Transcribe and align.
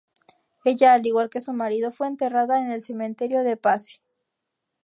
Ella 0.65 0.95
al 0.95 1.05
igual 1.05 1.29
que 1.29 1.41
su 1.41 1.53
marido 1.53 1.91
fue 1.91 2.07
enterrada 2.07 2.59
en 2.59 2.71
el 2.71 2.81
Cementerio 2.81 3.43
de 3.43 3.55
Passy. 3.55 4.01